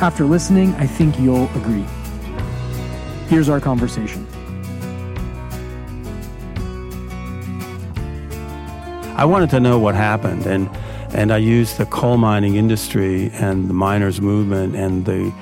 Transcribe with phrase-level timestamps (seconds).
[0.00, 1.84] After listening, I think you'll agree.
[3.28, 4.26] Here's our conversation.
[9.16, 10.70] I wanted to know what happened, and
[11.12, 15.32] and I used the coal mining industry and the miners' movement and the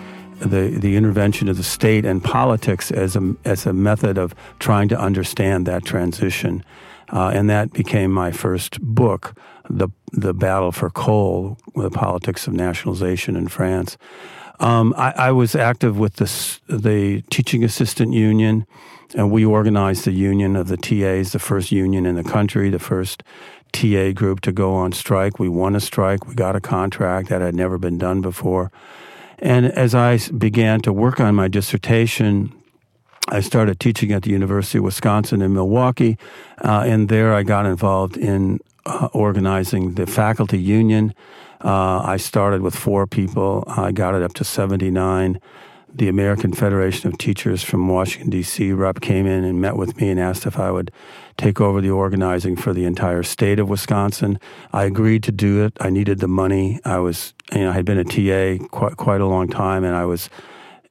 [0.41, 4.89] the, the intervention of the state and politics as a, as a method of trying
[4.89, 6.65] to understand that transition.
[7.11, 9.35] Uh, and that became my first book,
[9.69, 13.97] the, the Battle for Coal, the politics of nationalization in France.
[14.61, 16.27] Um, I, I, was active with the,
[16.69, 18.67] the teaching assistant union,
[19.15, 22.81] and we organized the union of the TAs, the first union in the country, the
[22.81, 23.23] first
[23.73, 25.39] TA group to go on strike.
[25.39, 26.27] We won a strike.
[26.27, 28.73] We got a contract that had never been done before.
[29.41, 32.53] And as I began to work on my dissertation,
[33.29, 36.19] I started teaching at the University of Wisconsin in Milwaukee,
[36.65, 41.15] uh, and there I got involved in uh, organizing the faculty union.
[41.63, 43.65] Uh, I started with four people.
[43.67, 45.41] I got it up to 79
[45.93, 48.73] the American Federation of Teachers from Washington, D.C.
[48.73, 50.91] rep came in and met with me and asked if I would
[51.37, 54.39] take over the organizing for the entire state of Wisconsin.
[54.73, 55.73] I agreed to do it.
[55.81, 56.81] I needed the money.
[56.85, 59.95] I was, you know, I had been a TA quite, quite a long time and
[59.95, 60.29] I was,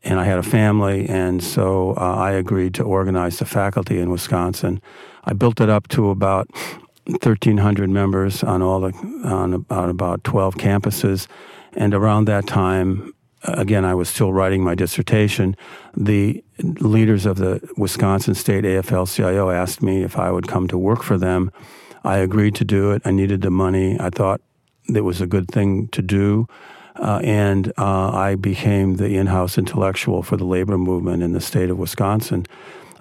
[0.03, 1.07] and I had a family.
[1.07, 4.81] And so uh, I agreed to organize the faculty in Wisconsin.
[5.25, 6.50] I built it up to about
[7.06, 8.94] 1,300 members on all the,
[9.25, 11.28] on, on about 12 campuses.
[11.74, 13.13] And around that time,
[13.44, 15.56] again, I was still writing my dissertation.
[15.96, 20.78] The leaders of the Wisconsin State AFL CIO asked me if I would come to
[20.78, 21.52] work for them.
[22.03, 23.02] I agreed to do it.
[23.06, 23.98] I needed the money.
[24.00, 24.42] I thought
[24.94, 26.48] it was a good thing to do.
[26.96, 31.42] Uh, and uh, I became the in house intellectual for the labor movement in the
[31.42, 32.46] state of Wisconsin.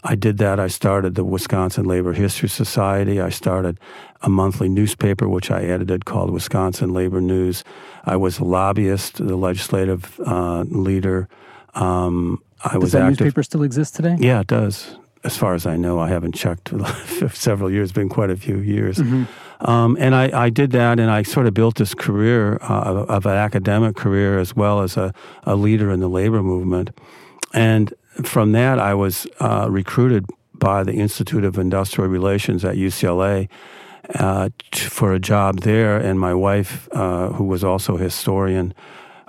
[0.09, 0.61] I did that.
[0.61, 3.21] I started the Wisconsin Labor History Society.
[3.21, 3.79] I started
[4.23, 7.65] a monthly newspaper, which I edited called Wisconsin Labor News.
[8.05, 11.29] I was a lobbyist, the legislative uh, leader.
[11.75, 13.21] Um, I does was that active.
[13.21, 14.17] newspaper still exist today?
[14.21, 14.97] Yeah, it does.
[15.25, 16.73] As far as I know, I haven't checked
[17.33, 17.91] several years.
[17.91, 18.99] It's been quite a few years.
[18.99, 19.25] Mm-hmm.
[19.69, 23.11] Um, and I, I, did that, and I sort of built this career uh, of,
[23.11, 26.91] of, an academic career as well as a, a leader in the labor movement.
[27.55, 27.93] And
[28.25, 33.49] from that, I was uh, recruited by the Institute of Industrial Relations at UCLA
[34.15, 35.99] uh, t- for a job there.
[35.99, 38.75] And my wife, uh, who was also a historian,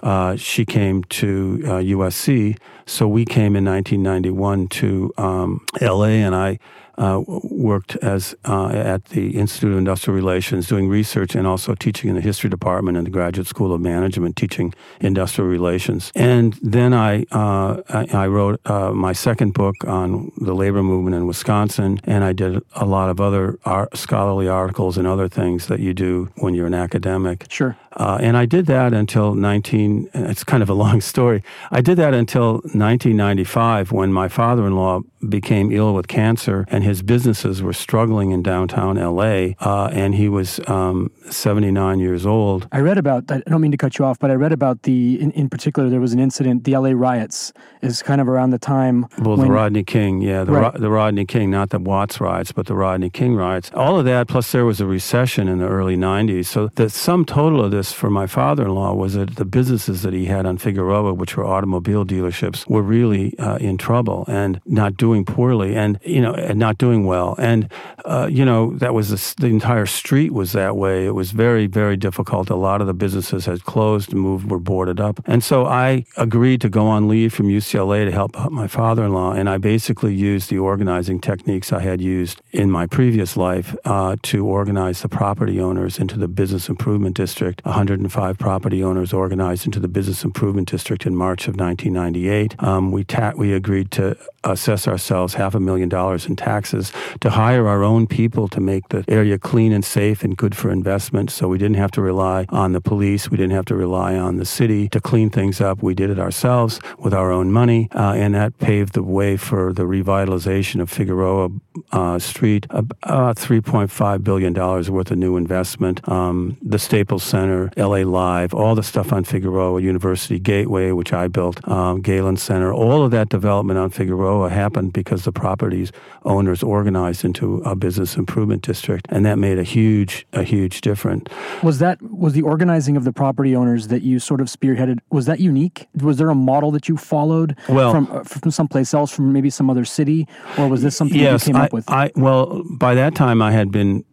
[0.04, 2.56] uh, she came to USC.
[2.56, 6.60] Uh, so we came in 1991 to um, LA, and I
[6.98, 12.10] uh, worked as uh, at the Institute of Industrial Relations, doing research and also teaching
[12.10, 16.12] in the history department in the Graduate School of Management, teaching industrial relations.
[16.16, 21.16] And then I uh, I, I, wrote uh, my second book on the labor movement
[21.16, 25.68] in Wisconsin, and I did a lot of other art, scholarly articles and other things
[25.68, 27.46] that you do when you're an academic.
[27.50, 27.78] Sure.
[27.98, 30.10] Uh, and I did that until 19.
[30.14, 31.44] It's kind of a long story.
[31.72, 37.62] I did that until 1995 when my father-in-law became ill with cancer, and his businesses
[37.62, 42.68] were struggling in downtown LA, uh, and he was um, 79 years old.
[42.72, 45.20] I read about, I don't mean to cut you off, but I read about the,
[45.20, 47.52] in, in particular, there was an incident, the LA riots
[47.82, 49.06] is kind of around the time.
[49.20, 50.74] Well, when, the Rodney King, yeah, the, right.
[50.74, 53.70] Ro- the Rodney King, not the Watts riots, but the Rodney King riots.
[53.74, 56.46] All of that, plus there was a recession in the early 90s.
[56.46, 60.04] So the sum total of this for my father in law was that the businesses
[60.04, 64.62] that he had on Figueroa, which were automobile dealerships, were really uh, in trouble and
[64.66, 67.36] not doing doing poorly and you know and not doing well.
[67.38, 67.70] And
[68.06, 71.06] uh, you know that was the, entire street was that way.
[71.06, 72.50] It was very very difficult.
[72.50, 75.20] A lot of the businesses had closed moved were boarded up.
[75.26, 79.50] And so i agreed to go on leave from ucla to help my father-in-law and
[79.50, 84.46] i basically used the organizing techniques i had used in my previous life uh, to
[84.46, 87.64] organize the property owners into the business improvement district.
[87.66, 93.04] 105 property owners organized into the business improvement district in march of 1998 um, we,
[93.04, 96.36] ta- we agreed to assess ourselves half a million dollars in
[96.68, 96.92] taxes
[97.22, 100.70] to hire our own people to make the area clean and safe and good for
[100.72, 101.32] investment.
[101.32, 103.30] So we didn't have to rely on the police.
[103.30, 105.82] We didn't have to rely on the city to clean things up.
[105.82, 109.74] We did it ourselves with our own money, uh, and that paved the way for
[109.74, 111.50] the revitalization of Figueroa
[111.92, 112.66] uh, Street.
[112.70, 116.08] About $3.5 billion worth of new investment.
[116.08, 121.28] Um, the Staples Center, LA Live, all the stuff on Figueroa, University Gateway, which I
[121.28, 125.92] built, um, Galen Center, all of that development on Figueroa happened because the properties
[126.26, 131.26] owners organized into a business improvement district, and that made a huge a huge difference.
[131.64, 135.00] Was that was the organizing of the property owners that you sort of spearheaded?
[135.12, 135.88] Was that unique?
[136.02, 139.50] Was there a model that you followed well, from uh, from someplace else, from maybe
[139.50, 140.28] some other city,
[140.58, 141.90] or was this something yes, you came I, up with?
[141.90, 144.04] I well, by that time I had been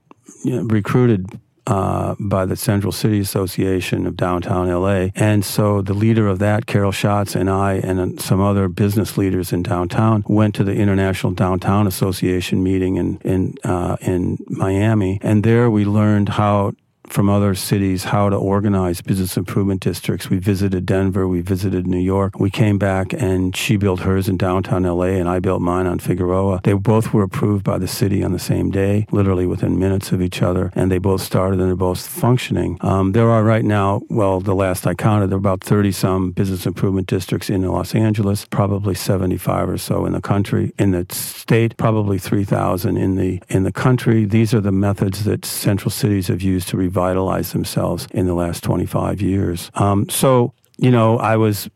[0.45, 5.09] recruited uh, by the Central City Association of downtown LA.
[5.15, 9.53] And so the leader of that, Carol Schatz, and I, and some other business leaders
[9.53, 15.19] in downtown went to the International Downtown Association meeting in, in, uh, in Miami.
[15.23, 16.75] And there we learned how
[17.07, 20.31] from other cities how to organize business improvement districts.
[20.31, 22.39] We visited Denver, we visited New York.
[22.39, 25.99] We came back and she built hers in downtown LA and I built mine on
[25.99, 26.61] Figueroa.
[26.65, 30.21] They both were approved by the city on the same day, literally within minutes of
[30.21, 32.79] each other, and they both started and they're both functioning.
[32.81, 36.33] Um, there are right now, well, the last I counted, there are about 30 some
[36.33, 40.73] business improvement districts in Los Angeles, probably 75 or so in the country.
[40.79, 44.25] In the state, probably 3,000 in the in the country.
[44.25, 48.63] These are the methods that central cities have used to revitalize themselves in the last
[48.63, 49.71] 25 years.
[49.75, 51.69] Um, so, you know, I was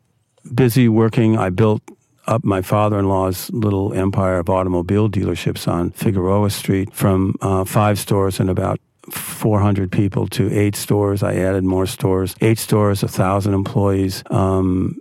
[0.55, 1.37] busy working.
[1.37, 1.83] I built
[2.27, 7.65] up my father in law's little empire of automobile dealerships on Figueroa Street from uh,
[7.65, 8.81] five stores and about
[9.11, 11.23] 400 people to eight stores.
[11.23, 14.23] I added more stores, eight stores, a thousand employees.
[14.31, 14.99] Um,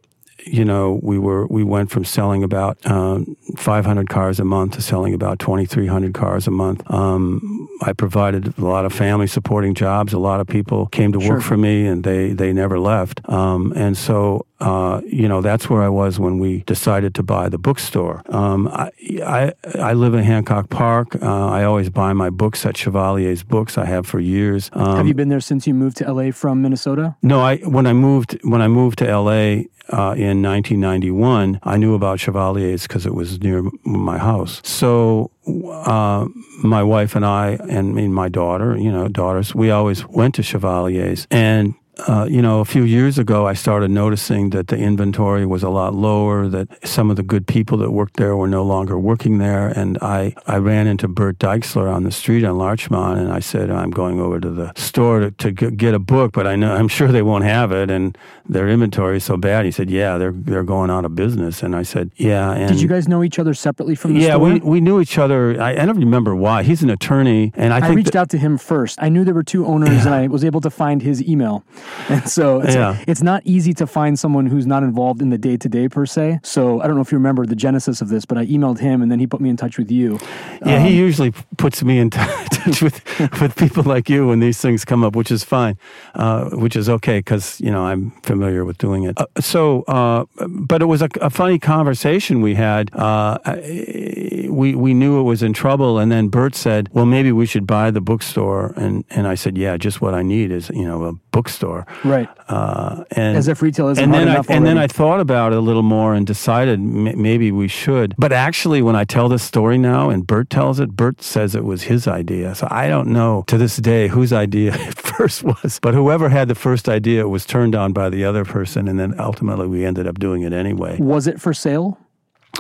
[0.52, 4.82] you know, we were we went from selling about um, 500 cars a month to
[4.82, 6.90] selling about 2,300 cars a month.
[6.92, 10.14] Um, I provided a lot of family supporting jobs.
[10.14, 13.28] A lot of people came to work for me, and they they never left.
[13.30, 17.48] Um, and so uh, you know, that's where I was when we decided to buy
[17.48, 18.24] the bookstore.
[18.30, 18.92] Um, I,
[19.24, 21.16] I, I, live in Hancock Park.
[21.22, 23.78] Uh, I always buy my books at Chevalier's Books.
[23.78, 24.72] I have for years.
[24.74, 27.16] Um, have you been there since you moved to LA from Minnesota?
[27.22, 31.94] No, I when I moved when I moved to LA uh, in 1991, I knew
[31.94, 34.62] about Chevalier's because it was near my house.
[34.64, 36.28] So uh,
[36.64, 40.44] my wife and I, and mean my daughter, you know, daughters, we always went to
[40.44, 41.28] Chevalier's.
[41.32, 41.76] And
[42.08, 45.70] uh, you know, a few years ago, I started noticing that the inventory was a
[45.70, 49.40] lot lower, that some of the good people that worked there were no longer working
[49.40, 49.68] there.
[49.68, 53.70] And I, I ran into Bert Deixler on the street on Larchmont, and I said,
[53.72, 56.88] I'm going over to the store to, to get a book, but I know, I'm
[56.88, 58.18] sure they won't have it, and
[58.48, 59.66] their inventory is so bad.
[59.66, 61.64] He said, Yeah, they're, they're going out of business.
[61.64, 62.52] And I said, Yeah.
[62.52, 64.30] And Did you guys know each other separately from the store?
[64.30, 64.54] yeah, store?
[64.54, 65.60] we, we knew each other.
[65.62, 66.64] I, I don't remember why.
[66.64, 69.00] He's an attorney, and I, I reached out to him first.
[69.02, 71.64] I knew there were two owners, and I was able to find his email.
[72.10, 73.04] And so it's, yeah.
[73.06, 76.06] it's not easy to find someone who's not involved in the day to day per
[76.06, 76.40] se.
[76.42, 79.02] So I don't know if you remember the genesis of this, but I emailed him
[79.02, 80.18] and then he put me in touch with you.
[80.66, 83.04] Yeah, um, he usually puts me in touch with,
[83.42, 85.78] with people like you when these things come up, which is fine,
[86.16, 89.20] uh, which is okay because, you know, I'm familiar with doing it.
[89.20, 92.90] Uh, so, uh, but it was a, a, funny conversation we had.
[92.96, 96.00] Uh, we, we knew it was in trouble.
[96.00, 98.74] And then Bert said, well, maybe we should buy the bookstore.
[98.76, 101.77] And, and I said, yeah, just what I need is, you know, a bookstore.
[102.04, 102.30] Right.
[102.48, 105.58] Uh, and as if retail isn't and then I, and then I thought about it
[105.58, 108.16] a little more and decided m- maybe we should.
[108.18, 111.64] But actually, when I tell this story now and Bert tells it, Bert says it
[111.64, 112.56] was his idea.
[112.56, 115.80] So I don't know to this day whose idea it first was.
[115.82, 119.20] But whoever had the first idea was turned on by the other person, and then
[119.20, 120.98] ultimately we ended up doing it anyway.
[121.00, 121.98] Was it for sale?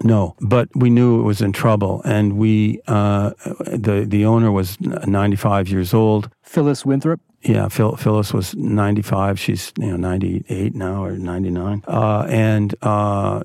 [0.03, 3.31] No, but we knew it was in trouble, and we uh,
[3.65, 6.29] the the owner was 95 years old.
[6.43, 7.19] Phyllis Winthrop.
[7.47, 9.39] Yeah, Phil, Phyllis was 95.
[9.39, 12.75] She's you know 98 now or 99, uh, and.
[12.81, 13.43] Uh,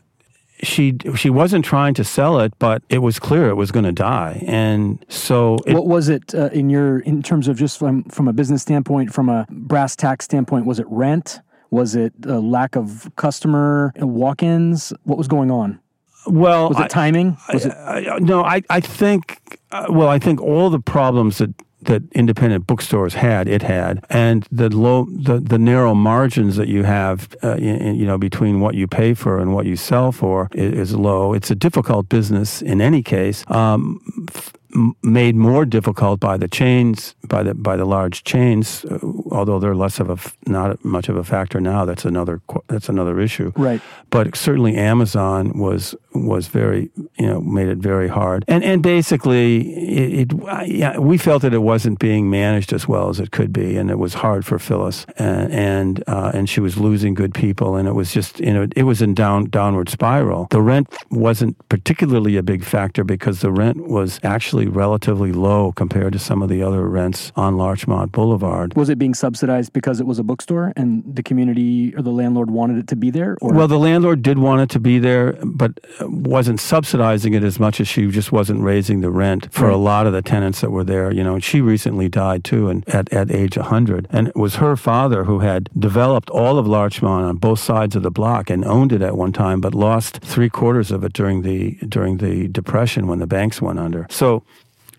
[0.64, 3.90] she she wasn't trying to sell it, but it was clear it was going to
[3.90, 8.04] die, and so it, what was it uh, in your in terms of just from
[8.04, 10.64] from a business standpoint, from a brass tacks standpoint?
[10.64, 11.40] Was it rent?
[11.72, 14.92] Was it a lack of customer walk-ins?
[15.02, 15.80] What was going on?
[16.28, 17.36] Well, Was it I- timing?
[17.52, 19.40] Was it I, I- no, I, I think,
[19.72, 21.50] uh, well, I think all the problems that,
[21.84, 26.84] that independent bookstores had, it had, and the low, the, the narrow margins that you
[26.84, 30.12] have, uh, in, in, you know, between what you pay for and what you sell
[30.12, 31.32] for is, is low.
[31.32, 33.44] It's a difficult business in any case.
[33.48, 34.00] Um,
[34.34, 34.52] f-
[35.02, 38.98] made more difficult by the chains, by the by the large chains, uh,
[39.30, 41.84] although they're less of a not much of a factor now.
[41.84, 43.82] That's another that's another issue right?
[44.08, 48.44] but certainly Amazon was was very you know made it very hard.
[48.48, 53.08] And and basically it, it yeah we felt that it wasn't being managed as well
[53.08, 55.06] as it could be and it was hard for Phyllis.
[55.18, 58.66] And and uh, and she was losing good people and it was just you know
[58.76, 60.46] it was in down downward spiral.
[60.50, 66.12] The rent wasn't particularly a big factor because the rent was actually relatively low compared
[66.12, 68.74] to some of the other rents on Larchmont Boulevard.
[68.74, 72.50] Was it being subsidized because it was a bookstore and the community or the landlord
[72.50, 73.36] wanted it to be there?
[73.40, 73.52] Or?
[73.52, 75.78] Well, the landlord did want it to be there, but
[76.08, 80.06] wasn't subsidizing it as much as she just wasn't raising the rent for a lot
[80.06, 81.12] of the tenants that were there.
[81.12, 84.08] You know, and she recently died too, and at, at age 100.
[84.10, 88.02] And it was her father who had developed all of Larchmont on both sides of
[88.02, 91.42] the block and owned it at one time, but lost three quarters of it during
[91.42, 94.06] the during the depression when the banks went under.
[94.10, 94.42] So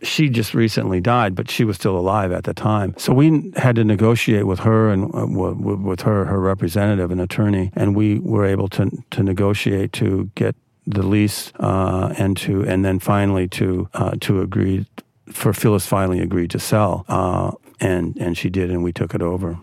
[0.04, 2.94] she just recently died, but she was still alive at the time.
[2.98, 7.12] So we had to negotiate with her and uh, w- w- with her, her representative,
[7.12, 10.56] an attorney, and we were able to to negotiate to get
[10.86, 14.86] the lease uh, and to and then finally to uh, to agree
[15.32, 19.22] for Phyllis finally agreed to sell, uh, and and she did, and we took it
[19.22, 19.58] over.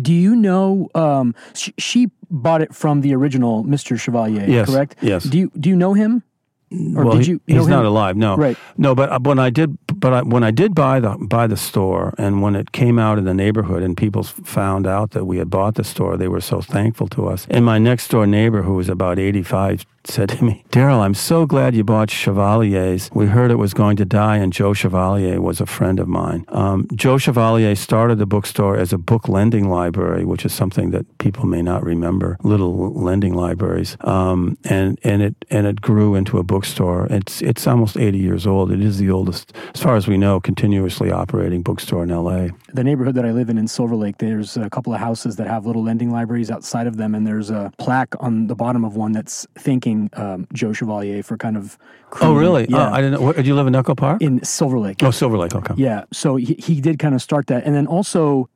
[0.00, 0.88] do you know?
[0.94, 3.98] Um, she, she bought it from the original Mr.
[3.98, 4.96] Chevalier, Yes, correct?
[5.02, 5.24] yes.
[5.24, 6.22] Do you do you know him?
[6.70, 8.14] Or well, did he- you know he's not alive.
[8.16, 8.56] No, Right.
[8.76, 11.56] No, but uh, when I did, but I, when I did buy the buy the
[11.56, 15.38] store, and when it came out in the neighborhood, and people found out that we
[15.38, 17.46] had bought the store, they were so thankful to us.
[17.50, 21.14] And my next door neighbor, who was about eighty five, said to me, "Darryl, I'm
[21.14, 23.10] so glad you bought Chevalier's.
[23.12, 26.44] We heard it was going to die, and Joe Chevalier was a friend of mine.
[26.48, 31.06] Um, Joe Chevalier started the bookstore as a book lending library, which is something that
[31.18, 32.38] people may not remember.
[32.42, 37.06] Little lending libraries, um, and and it and it grew into a bookstore.
[37.10, 38.72] It's it's almost 80 years old.
[38.72, 42.50] It is the oldest, as far as we know, continuously operating bookstore in L.A.
[42.72, 45.46] The neighborhood that I live in in Silver Lake, there's a couple of houses that
[45.46, 48.96] have little lending libraries outside of them, and there's a plaque on the bottom of
[48.96, 51.76] one that's thanking um, Joe Chevalier for kind of.
[52.22, 52.64] Oh, really?
[52.68, 52.88] Yeah.
[52.88, 53.26] Oh, I didn't know.
[53.26, 54.22] What, do you live in Echo Park?
[54.22, 55.02] in Silver Lake.
[55.02, 55.54] oh, Silver Lake.
[55.54, 55.74] Okay.
[55.76, 58.48] Yeah, so he, he did kind of start that, and then also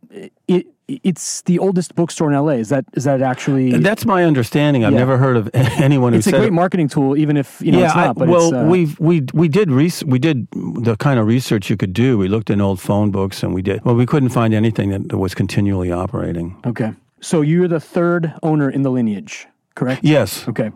[0.48, 2.52] it it's the oldest bookstore in LA.
[2.64, 3.72] Is that is that actually?
[3.78, 4.84] That's my understanding.
[4.84, 4.98] I've Yeah.
[5.04, 6.52] never heard of anyone who it's a great it.
[6.52, 8.16] marketing tool, even if you know yeah, it's I- not.
[8.16, 11.70] But well, it's, uh, we we we did res- we did the kind of research
[11.70, 12.18] you could do.
[12.18, 13.84] We looked in old phone books, and we did.
[13.84, 16.56] Well, we couldn't find anything that was continually operating.
[16.66, 16.92] okay.
[17.20, 19.46] So you're the third owner in the lineage,
[19.76, 20.02] correct?
[20.04, 20.46] Yes.
[20.48, 20.72] Okay.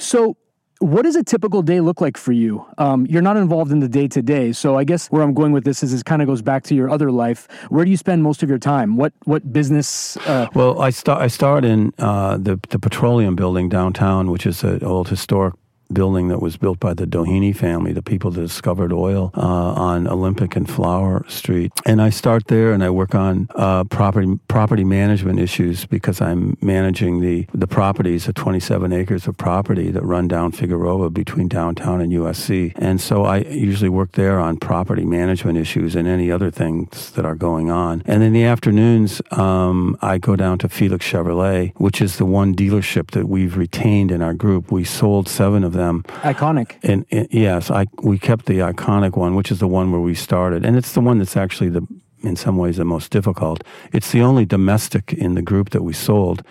[0.00, 0.36] So,
[0.78, 2.64] what does a typical day look like for you?
[2.78, 5.52] Um, you're not involved in the day to day, so I guess where I'm going
[5.52, 7.46] with this is it kind of goes back to your other life.
[7.68, 8.96] Where do you spend most of your time?
[8.96, 10.16] What what business?
[10.26, 11.20] Uh, Well, I start.
[11.20, 15.54] I start in uh, the the petroleum building downtown, which is an old historic
[15.92, 20.06] building that was built by the Doheny family, the people that discovered oil uh, on
[20.06, 21.72] Olympic and Flower Street.
[21.84, 26.56] And I start there, and I work on uh, property property management issues because I'm
[26.60, 32.00] managing the the properties, the 27 acres of property that run down Figueroa between downtown
[32.00, 32.72] and USC.
[32.76, 37.24] And so I usually work there on property management issues and any other things that
[37.24, 38.02] are going on.
[38.06, 42.54] And in the afternoons, um, I go down to Felix Chevrolet, which is the one
[42.54, 44.70] dealership that we've retained in our group.
[44.70, 45.79] We sold seven of them.
[46.22, 46.76] Iconic.
[46.82, 50.14] And, and yes, I we kept the iconic one, which is the one where we
[50.14, 51.86] started, and it's the one that's actually the
[52.22, 53.64] in some ways the most difficult.
[53.92, 56.42] It's the only domestic in the group that we sold.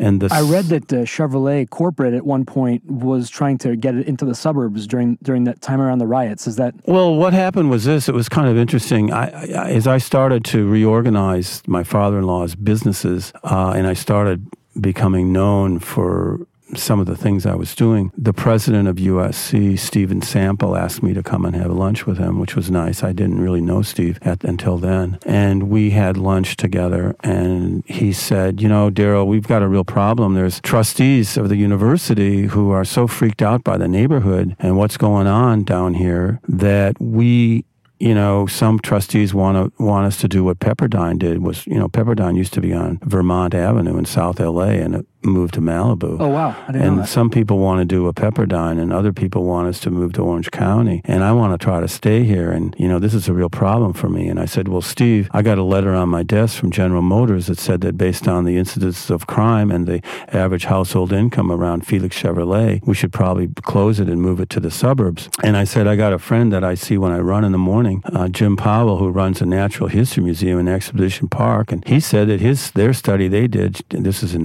[0.00, 3.96] And the I read that uh, Chevrolet corporate at one point was trying to get
[3.96, 6.46] it into the suburbs during during that time around the riots.
[6.46, 8.08] Is that Well, what happened was this.
[8.08, 9.12] It was kind of interesting.
[9.12, 14.46] I, I, as I started to reorganize my father-in-law's businesses, uh, and I started
[14.80, 20.22] becoming known for some of the things I was doing, the president of USC, Steven
[20.22, 23.02] Sample, asked me to come and have lunch with him, which was nice.
[23.02, 25.18] I didn't really know Steve at, until then.
[25.24, 29.84] And we had lunch together, and he said, You know, Darryl, we've got a real
[29.84, 30.34] problem.
[30.34, 34.96] There's trustees of the university who are so freaked out by the neighborhood and what's
[34.96, 37.64] going on down here that we
[37.98, 41.42] you know, some trustees want to want us to do what Pepperdine did.
[41.42, 45.06] Was you know, Pepperdine used to be on Vermont Avenue in South LA, and it,
[45.22, 46.16] move to Malibu.
[46.20, 46.56] Oh wow!
[46.68, 49.80] I didn't and some people want to do a Pepperdine, and other people want us
[49.80, 51.02] to move to Orange County.
[51.04, 52.50] And I want to try to stay here.
[52.50, 54.28] And you know, this is a real problem for me.
[54.28, 57.46] And I said, well, Steve, I got a letter on my desk from General Motors
[57.46, 61.86] that said that based on the incidence of crime and the average household income around
[61.86, 65.28] Felix Chevrolet, we should probably close it and move it to the suburbs.
[65.42, 67.58] And I said, I got a friend that I see when I run in the
[67.58, 72.00] morning, uh, Jim Powell, who runs a natural history museum in Exhibition Park, and he
[72.00, 73.82] said that his their study they did.
[73.88, 74.42] This is in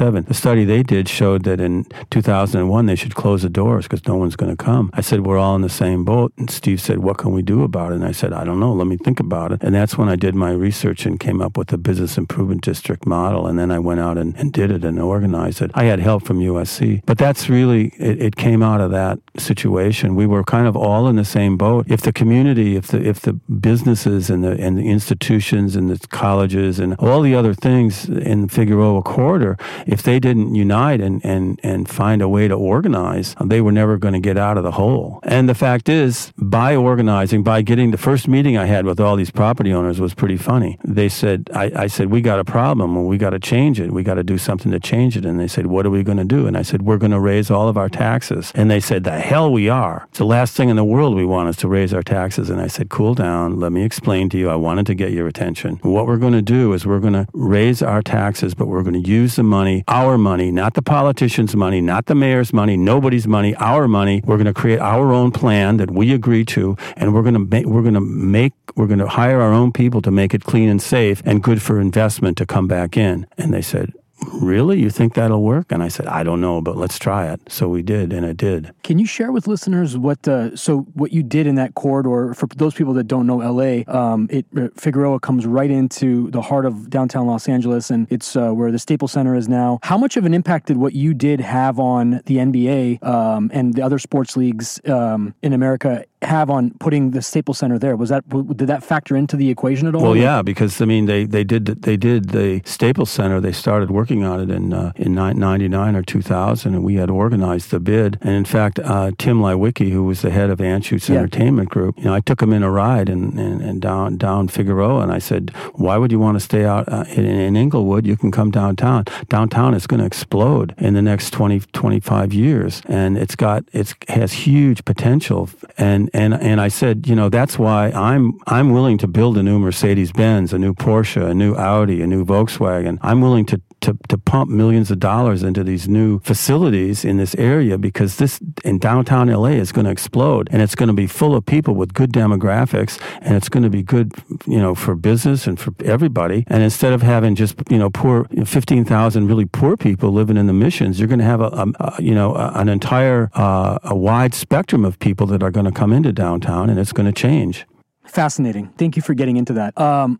[0.00, 0.24] 1997.
[0.28, 4.16] The study they did showed that in 2001 they should close the doors because no
[4.16, 4.90] one's going to come.
[4.92, 6.32] I said, we're all in the same boat.
[6.36, 7.96] And Steve said, what can we do about it?
[7.96, 8.72] And I said, I don't know.
[8.72, 9.62] Let me think about it.
[9.62, 13.06] And that's when I did my research and came up with the business improvement district
[13.06, 13.46] model.
[13.46, 15.70] And then I went out and, and did it and organized it.
[15.74, 20.14] I had help from USC, but that's really, it, it came out of that situation.
[20.14, 21.86] We were kind of all in the same boat.
[21.88, 26.06] If the community, if the, if the businesses and the, and the institutions and the
[26.08, 29.56] colleges and all the other things in Figueroa corridor,
[29.88, 33.96] if they didn't unite and, and, and find a way to organize, they were never
[33.96, 35.18] going to get out of the hole.
[35.22, 39.16] And the fact is, by organizing, by getting the first meeting I had with all
[39.16, 40.78] these property owners was pretty funny.
[40.84, 43.90] They said, I, I said, we got a problem and we got to change it.
[43.90, 45.24] We got to do something to change it.
[45.24, 46.46] And they said, what are we going to do?
[46.46, 48.52] And I said, we're going to raise all of our taxes.
[48.54, 50.06] And they said, the hell we are.
[50.10, 52.50] It's the last thing in the world we want is to raise our taxes.
[52.50, 53.58] And I said, cool down.
[53.58, 54.50] Let me explain to you.
[54.50, 55.76] I wanted to get your attention.
[55.82, 59.02] What we're going to do is we're going to raise our taxes, but we're going
[59.02, 63.26] to use the money, our money, not the politicians' money, not the mayor's money, nobody's
[63.26, 64.22] money, our money.
[64.24, 67.40] We're going to create our own plan that we agree to, and we're going to
[67.40, 70.44] make, we're going to make, we're going to hire our own people to make it
[70.44, 73.26] clean and safe and good for investment to come back in.
[73.36, 73.92] And they said,
[74.32, 74.80] Really?
[74.80, 75.70] You think that'll work?
[75.70, 77.40] And I said, I don't know, but let's try it.
[77.48, 78.72] So we did, and it did.
[78.82, 82.46] Can you share with listeners what uh, so what you did in that corridor for
[82.56, 83.82] those people that don't know LA?
[83.86, 88.36] Um, it uh, Figueroa comes right into the heart of downtown Los Angeles, and it's
[88.36, 89.78] uh, where the Staples Center is now.
[89.82, 93.74] How much of an impact did what you did have on the NBA um, and
[93.74, 97.96] the other sports leagues um, in America have on putting the Staples Center there?
[97.96, 100.02] Was that did that factor into the equation at all?
[100.02, 103.40] Well, yeah, because I mean they, they did they did the Staples Center.
[103.40, 107.70] They started working on it in uh, in '99 or 2000, and we had organized
[107.70, 108.18] the bid.
[108.20, 111.16] And in fact, uh, Tim Leiweke, who was the head of Anschutz Yeah.
[111.18, 114.48] Entertainment Group, you know, I took him in a ride and, and, and down down
[114.48, 118.06] Figueroa, and I said, "Why would you want to stay out uh, in, in Inglewood?
[118.06, 119.04] You can come downtown.
[119.28, 123.94] Downtown is going to explode in the next 20 25 years, and it's got it's
[124.08, 128.98] has huge potential." And and and I said, you know, that's why I'm I'm willing
[128.98, 132.98] to build a new Mercedes Benz, a new Porsche, a new Audi, a new Volkswagen.
[133.02, 137.34] I'm willing to to, to pump millions of dollars into these new facilities in this
[137.36, 141.06] area because this in downtown LA is going to explode and it's going to be
[141.06, 144.12] full of people with good demographics and it's going to be good
[144.46, 148.26] you know for business and for everybody and instead of having just you know poor
[148.30, 151.46] you know, 15,000 really poor people living in the missions you're going to have a,
[151.46, 155.50] a, a you know a, an entire uh, a wide spectrum of people that are
[155.50, 157.64] going to come into downtown and it's going to change
[158.08, 158.68] Fascinating.
[158.78, 159.78] Thank you for getting into that.
[159.78, 160.18] Um,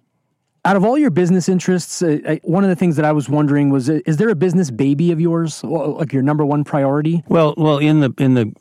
[0.69, 3.27] out of all your business interests, uh, I, one of the things that I was
[3.27, 7.25] wondering was: uh, Is there a business baby of yours, like your number one priority?
[7.27, 8.53] Well, well, in the in the,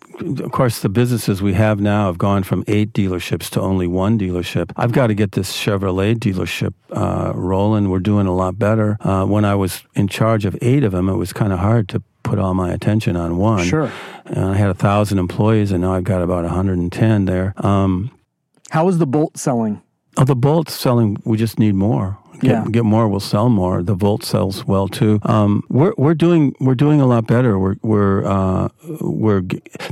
[0.43, 4.17] of course, the businesses we have now have gone from eight dealerships to only one
[4.17, 4.72] dealership.
[4.78, 7.89] I've got to get this Chevrolet dealership uh, rolling.
[7.89, 8.98] We're doing a lot better.
[9.02, 11.89] Uh, when I was in charge of eight of them, it was kind of hard
[11.89, 13.65] to put all my attention on one.
[13.65, 13.91] Sure.
[14.26, 17.54] And I had a thousand employees, and now I've got about 110 there.
[17.58, 18.12] Um,
[18.70, 19.82] How is the Bolt selling?
[20.17, 21.17] Oh, the Bolt selling.
[21.25, 22.17] We just need more.
[22.39, 22.65] Get, Yeah.
[22.71, 23.08] get more.
[23.08, 23.82] We'll sell more.
[23.82, 25.19] The Volt sells well too.
[25.23, 27.58] Um, we're we're doing we're doing a lot better.
[27.58, 28.69] We're we're uh,
[29.01, 29.41] we're.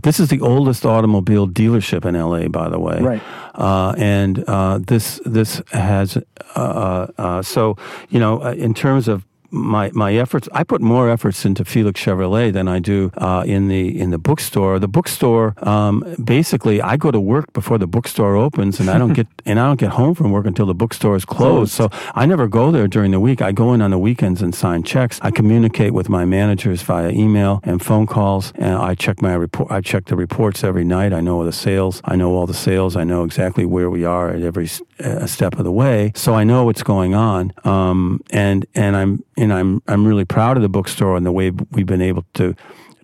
[0.04, 3.00] This is the oldest automobile dealership in LA, by the way.
[3.02, 3.22] Right.
[3.56, 6.18] Uh, and uh, this this has
[6.56, 7.78] uh, uh, so
[8.10, 10.48] you know uh, in terms of my my efforts.
[10.54, 14.18] I put more efforts into Felix Chevrolet than I do uh, in the in the
[14.18, 14.80] bookstore.
[14.80, 19.14] The bookstore, um, basically, I go to work before the bookstore opens, and I don't
[19.14, 21.72] get and I don't get home from work until the bookstore is closed.
[21.72, 23.42] So I never go there during the week.
[23.42, 25.20] I go in on the weekends and sign checks.
[25.22, 29.72] I communicate with my managers via email and phone calls, and I check my report.
[29.72, 31.14] I check the reports every night.
[31.14, 32.02] I know the sales.
[32.06, 32.96] I know all the sales.
[32.96, 36.12] I know exactly where we are at every uh, step of the way.
[36.16, 40.58] So I know what's going on, um, and and I'm and I'm I'm really proud
[40.58, 42.56] of the bookstore and the way we've been able to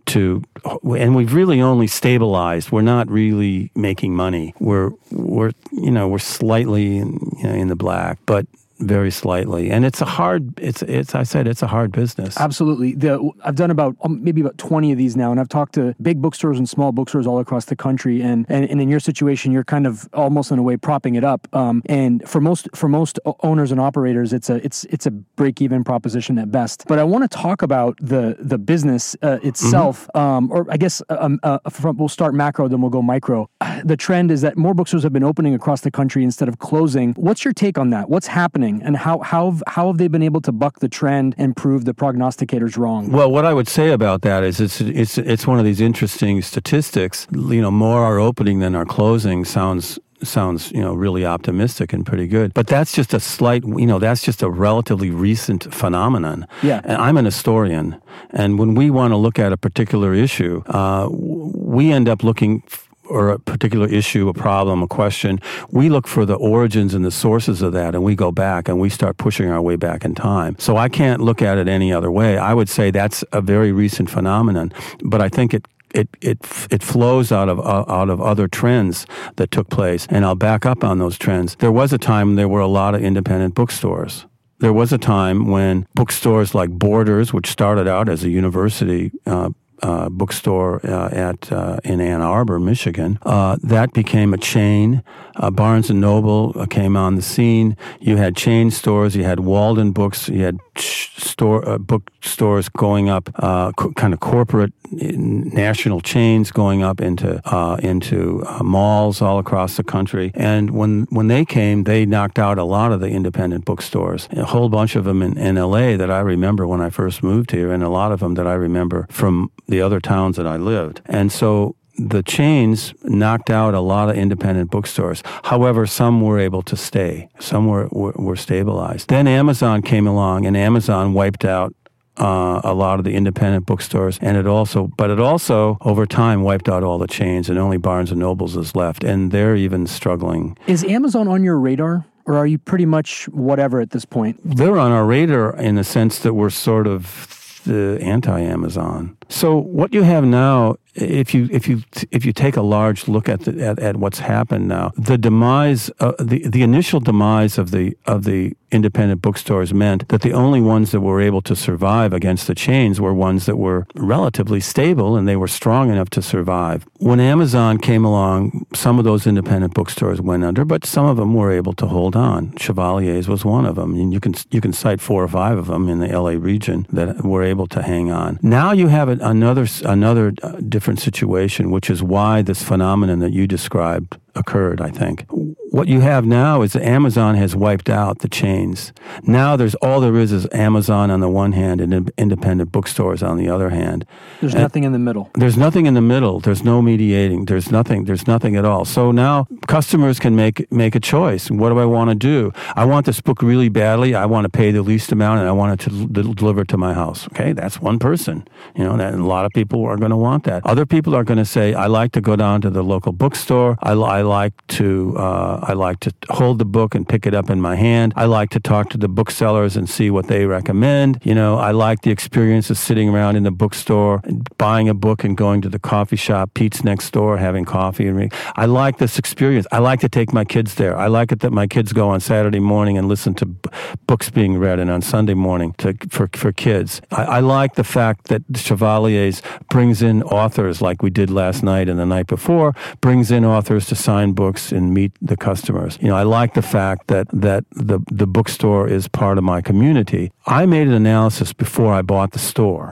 [0.08, 0.44] to
[0.84, 2.72] and we've really only stabilized.
[2.72, 4.54] We're not really making money.
[4.60, 8.46] We're we're you know we're slightly in, you know, in the black, but
[8.82, 9.72] very slightly.
[9.72, 12.38] And it's a hard, it's, it's, I said, it's a hard business.
[12.38, 12.96] Absolutely.
[12.96, 15.96] The, I've done about um, maybe about 20 of these now, and I've talked to
[16.02, 18.22] big bookstores and small bookstores all across the country.
[18.22, 21.24] And, and, and in your situation, you're kind of almost in a way propping it
[21.24, 21.48] up.
[21.54, 25.62] Um, and for most, for most owners and operators, it's a, it's, it's a break
[25.62, 26.86] even proposition at best.
[26.88, 30.20] But I want to talk about the, the business uh, itself, mm-hmm.
[30.20, 33.50] um, or I guess uh, um, uh, from, we'll start macro, then we'll go micro.
[33.84, 37.14] The trend is that more bookstores have been opening across the country instead of closing.
[37.14, 38.10] What's your take on that?
[38.10, 41.56] What's happening, and how how how have they been able to buck the trend and
[41.56, 43.12] prove the prognosticators wrong?
[43.12, 46.42] Well, what I would say about that is it's it's it's one of these interesting
[46.42, 47.28] statistics.
[47.32, 52.06] You know, more are opening than are closing sounds sounds you know really optimistic and
[52.06, 52.54] pretty good.
[52.54, 56.48] But that's just a slight you know that's just a relatively recent phenomenon.
[56.62, 56.82] Yeah.
[56.84, 58.02] And i'm an historian.
[58.30, 62.64] And when we want to look at a particular issue uh, we end up looking
[63.12, 67.12] or a particular issue, a problem, a question, we look for the origins and the
[67.12, 70.16] sources of that and we go back and we start pushing our way back in
[70.16, 70.56] time.
[70.58, 72.38] So I can't look at it any other way.
[72.38, 74.72] I would say that's a very recent phenomenon,
[75.04, 76.40] but I think it it it
[76.72, 80.66] it flows out of uh, out of other trends that took place and I'll back
[80.66, 81.56] up on those trends.
[81.56, 84.26] There was a time there were a lot of independent bookstores.
[84.60, 89.50] There was a time when bookstores like Borders, which started out as a university uh,
[89.82, 93.20] uh, bookstore uh, at uh, in Ann Arbor, Michigan.
[93.24, 95.04] Uh, that became a chain.
[95.36, 97.76] Uh, Barnes and Noble uh, came on the scene.
[98.00, 99.16] You had chain stores.
[99.16, 100.30] You had Walden Books.
[100.30, 107.42] You had store bookstores going up, co- kind of corporate national chains going up into
[107.46, 110.32] uh, into uh, malls all across the country.
[110.36, 114.28] And when when they came, they knocked out a lot of the independent bookstores.
[114.32, 115.96] A whole bunch of them in, in L.A.
[115.96, 118.54] that I remember when I first moved here, and a lot of them that I
[118.54, 121.02] remember from the other towns that I lived.
[121.06, 125.22] And so the chains knocked out a lot of independent bookstores.
[125.44, 127.30] However, some were able to stay.
[127.40, 129.10] Some were, were, were stabilized.
[129.10, 131.76] Then Amazon came along and Amazon wiped out
[132.18, 136.44] uh, a lot of the independent bookstores, and it also, but it also over time
[136.44, 139.88] wiped out all the chains, and only Barnes and Nobles is left, and they're even
[139.88, 140.58] struggling.
[140.68, 142.06] Is Amazon on your radar?
[142.28, 144.40] Or are you pretty much whatever at this point?
[144.46, 149.18] They're on our radar in the sense that we're sort of the anti Amazon.
[149.32, 153.30] So what you have now, if you if you if you take a large look
[153.30, 157.72] at the, at, at what's happened now, the demise, uh, the the initial demise of
[157.72, 162.14] the of the independent bookstores meant that the only ones that were able to survive
[162.14, 166.22] against the chains were ones that were relatively stable and they were strong enough to
[166.22, 166.86] survive.
[166.98, 171.34] When Amazon came along, some of those independent bookstores went under, but some of them
[171.34, 172.56] were able to hold on.
[172.58, 175.68] Chevalier's was one of them, and you can you can cite four or five of
[175.68, 178.40] them in the LA region that were able to hang on.
[178.42, 183.32] Now you have it another another uh, different situation, which is why this phenomenon that
[183.32, 185.26] you described occurred, I think.
[185.72, 188.92] What you have now is that Amazon has wiped out the chains.
[189.24, 193.38] Now there's all there is is Amazon on the one hand and independent bookstores on
[193.38, 194.06] the other hand.
[194.42, 195.30] There's and nothing in the middle.
[195.36, 196.42] There's nothing in the middle.
[196.42, 197.46] There's no mediating.
[197.46, 198.04] There's nothing.
[198.04, 198.84] There's nothing at all.
[198.84, 201.50] So now customers can make make a choice.
[201.50, 202.52] What do I want to do?
[202.76, 204.14] I want this book really badly.
[204.14, 206.78] I want to pay the least amount and I want it to deliver it to
[206.78, 207.28] my house.
[207.28, 208.46] Okay, that's one person.
[208.76, 210.66] You know, that, a lot of people are going to want that.
[210.66, 213.78] Other people are going to say, I like to go down to the local bookstore.
[213.82, 217.34] I, I I like to uh, I like to hold the book and pick it
[217.34, 218.14] up in my hand.
[218.16, 221.20] I like to talk to the booksellers and see what they recommend.
[221.24, 224.94] You know, I like the experience of sitting around in the bookstore, and buying a
[224.94, 228.38] book, and going to the coffee shop, Pete's next door, having coffee and reading.
[228.56, 229.66] I like this experience.
[229.72, 230.96] I like to take my kids there.
[230.96, 233.70] I like it that my kids go on Saturday morning and listen to b-
[234.06, 237.02] books being read, and on Sunday morning to, for for kids.
[237.10, 241.90] I, I like the fact that Chevalier's brings in authors like we did last night
[241.90, 245.98] and the night before, brings in authors to sign books and meet the customers.
[246.02, 249.62] You know, I like the fact that that the the bookstore is part of my
[249.62, 250.32] community.
[250.60, 252.88] I made an analysis before I bought the store.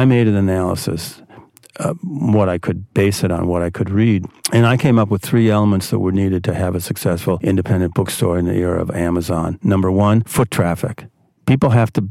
[0.00, 1.22] I made an analysis
[1.80, 1.94] uh,
[2.36, 4.26] what I could base it on, what I could read.
[4.52, 7.94] And I came up with three elements that were needed to have a successful independent
[7.94, 9.58] bookstore in the era of Amazon.
[9.62, 11.06] Number one, foot traffic.
[11.46, 12.02] People have to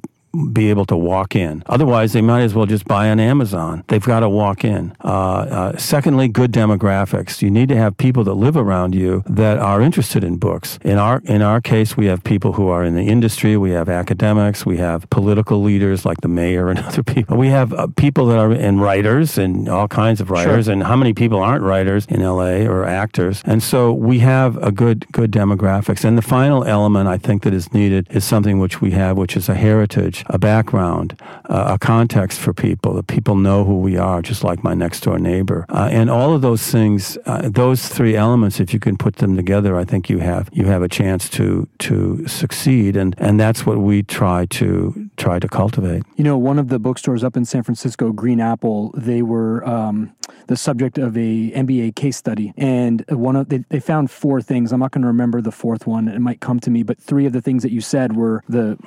[0.54, 1.64] be able to walk in.
[1.66, 3.84] Otherwise, they might as well just buy on Amazon.
[3.88, 4.96] They've got to walk in.
[5.04, 7.42] Uh, uh, secondly, good demographics.
[7.42, 10.80] You need to have people that live around you that are interested in books.
[10.84, 13.58] In our in our case, we have people who are in the industry.
[13.58, 14.66] We have academics.
[14.66, 17.38] We have political leaders like the mayor and other people.
[17.38, 20.66] We have uh, people that are in writers and all kinds of writers.
[20.66, 20.74] Sure.
[20.74, 23.42] And how many people aren't writers in LA or actors?
[23.46, 26.06] And so we have a good good demographics.
[26.06, 29.36] And the final element I think that is needed is something which we have, which
[29.36, 33.98] is a heritage a background, uh, a context for people, that people know who we
[33.98, 35.66] are, just like my next door neighbor.
[35.70, 39.36] Uh, and all of those things, uh, those three elements, if you can put them
[39.36, 42.96] together, I think you have you have a chance to to succeed.
[42.96, 46.04] And and that's what we try to try to cultivate.
[46.16, 50.14] You know, one of the bookstores up in San Francisco, Green Apple, they were um,
[50.48, 54.72] the subject of a MBA case study, and one of they, they found four things.
[54.72, 56.84] I'm not going to remember the fourth one; it might come to me.
[56.84, 58.78] But three of the things that you said were the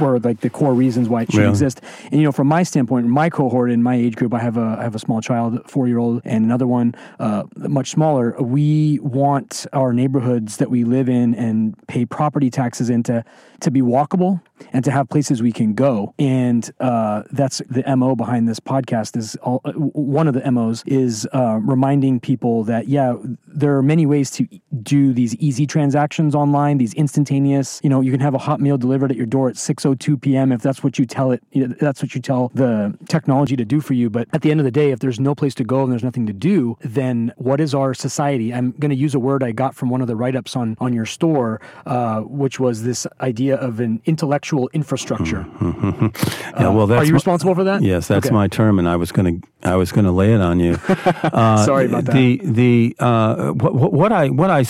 [0.00, 1.80] were like the core reasons why it should exist.
[2.10, 4.76] And you know, from my standpoint, my cohort in my age group, I have a
[4.78, 8.34] I have a small child, four year old, and another one uh, much smaller.
[8.40, 13.24] We want our neighborhoods that we live in and pay property taxes into
[13.60, 14.40] to be walkable
[14.72, 16.14] and to have places we can go.
[16.18, 19.16] And uh, that's the mo behind this podcast.
[19.16, 23.14] Is all, uh, one of the mos is uh, reminding people that yeah,
[23.46, 24.46] there are many ways to
[24.82, 26.78] do these easy transactions online.
[26.78, 27.80] These instantaneous.
[27.82, 30.52] You know, you can have a hot meal delivered at your door at 6:02 p.m.
[30.52, 31.42] if that's what you tell it.
[31.52, 34.10] That's what you tell the technology to do for you.
[34.10, 36.04] But at the end of the day, if there's no place to go and there's
[36.04, 38.52] nothing to do, then what is our society?
[38.52, 40.92] I'm going to use a word I got from one of the write-ups on on
[40.92, 45.46] your store, uh, which was this idea of an intellectual infrastructure.
[45.60, 46.06] Mm-hmm.
[46.60, 47.82] yeah, well, uh, are you responsible for that?
[47.82, 48.34] Yes, that's okay.
[48.34, 50.78] my term, and I was going to I was going to lay it on you.
[51.34, 52.12] Uh, Sorry about that.
[52.12, 54.62] The the uh, what, what I what I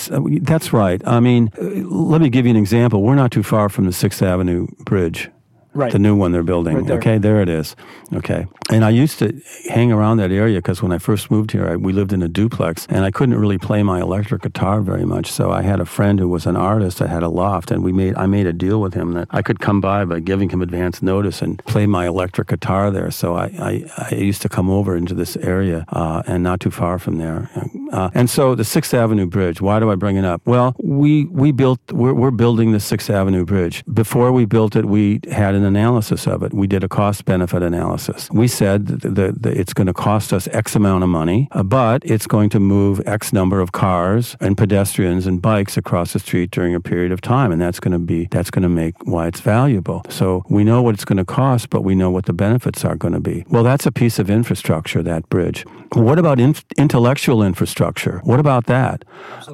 [0.43, 1.01] that's right.
[1.07, 3.03] I mean, let me give you an example.
[3.03, 5.31] We're not too far from the Sixth Avenue Bridge.
[5.75, 5.93] Right.
[5.93, 6.77] The new one they're building.
[6.77, 6.99] Right there.
[6.99, 7.75] Okay, there it is.
[8.13, 8.47] Okay.
[8.71, 11.77] And I used to hang around that area because when I first moved here, I,
[11.77, 15.31] we lived in a duplex and I couldn't really play my electric guitar very much.
[15.31, 17.93] So I had a friend who was an artist that had a loft and we
[17.93, 20.63] made, I made a deal with him that I could come by by giving him
[20.63, 23.11] advance notice and play my electric guitar there.
[23.11, 26.71] So I, I, I used to come over into this area uh, and not too
[26.71, 27.51] far from there.
[27.93, 30.41] Uh, and so the Sixth Avenue Bridge, why do I bring it up?
[30.47, 33.85] Well, we, we built, we're, we're building the Sixth Avenue Bridge.
[33.93, 36.53] Before we built it, we had an an analysis of it.
[36.53, 38.29] We did a cost benefit analysis.
[38.31, 42.03] We said that, that it's going to cost us X amount of money, uh, but
[42.05, 46.51] it's going to move X number of cars and pedestrians and bikes across the street
[46.51, 49.27] during a period of time, and that's going to be that's going to make why
[49.27, 50.03] it's valuable.
[50.09, 52.97] So we know what it's going to cost, but we know what the benefits are
[52.97, 53.45] going to be.
[53.49, 55.65] Well, that's a piece of infrastructure, that bridge.
[55.95, 58.21] What about inf- intellectual infrastructure?
[58.25, 59.05] What about that?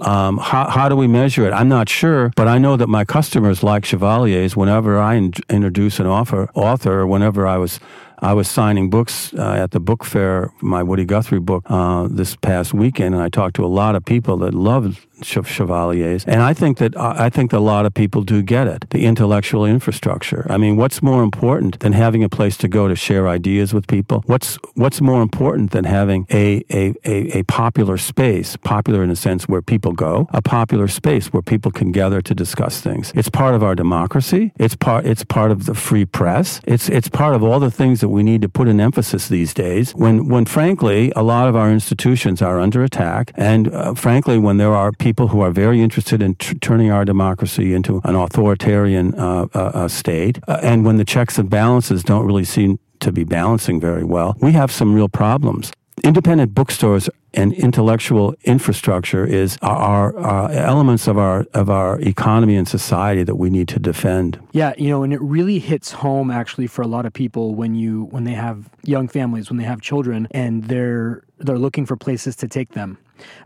[0.00, 1.53] Um, how, how do we measure it?
[1.53, 4.57] I'm not sure, but I know that my customers like Chevaliers.
[4.57, 7.79] Whenever I in- introduce an author, author, whenever I was
[8.22, 12.37] I was signing books uh, at the book fair, my Woody Guthrie book, uh, this
[12.37, 16.24] past weekend, and I talked to a lot of people that loved chevaliers.
[16.24, 18.87] And I think that I think that a lot of people do get it.
[18.90, 20.46] The intellectual infrastructure.
[20.48, 23.87] I mean, what's more important than having a place to go to share ideas with
[23.87, 24.22] people?
[24.26, 29.16] What's what's more important than having a a, a, a popular space, popular in a
[29.16, 33.12] sense where people go, a popular space where people can gather to discuss things.
[33.14, 34.52] It's part of our democracy.
[34.59, 36.61] It's part it's part of the free press.
[36.64, 39.55] It's it's part of all the things that we need to put an emphasis these
[39.55, 39.92] days.
[39.92, 44.57] When when frankly a lot of our institutions are under attack, and uh, frankly when
[44.59, 49.14] there are people who are very interested in t- turning our democracy into an authoritarian
[49.14, 50.38] uh, uh, uh, state.
[50.49, 54.37] Uh, and when the checks and balances don't really seem to be balancing very well,
[54.40, 55.73] we have some real problems.
[56.02, 60.18] Independent bookstores and intellectual infrastructure is our,
[60.50, 64.38] elements of our of our economy and society that we need to defend.
[64.52, 67.74] Yeah, you know, and it really hits home actually for a lot of people when
[67.74, 71.96] you when they have young families, when they have children, and they're they're looking for
[71.96, 72.98] places to take them.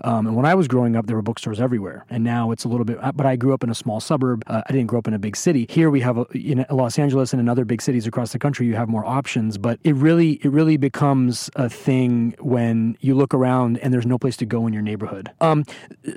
[0.02, 2.04] Um, and when I was growing up, there were bookstores everywhere.
[2.10, 4.42] And now it's a little bit, but I grew up in a small suburb.
[4.46, 5.66] Uh, I didn't grow up in a big city.
[5.68, 8.66] Here we have, a, in Los Angeles and in other big cities across the country,
[8.66, 9.58] you have more options.
[9.58, 14.18] But it really, it really becomes a thing when you look around and there's no
[14.18, 15.30] place to go in your neighborhood.
[15.40, 15.64] Um,